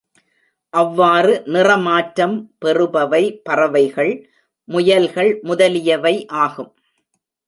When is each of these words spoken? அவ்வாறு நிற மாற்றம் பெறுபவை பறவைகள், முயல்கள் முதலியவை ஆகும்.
அவ்வாறு 0.73 1.33
நிற 1.45 1.69
மாற்றம் 1.77 2.33
பெறுபவை 2.65 3.21
பறவைகள், 3.43 4.13
முயல்கள் 4.67 5.39
முதலியவை 5.43 6.15
ஆகும். 6.41 6.71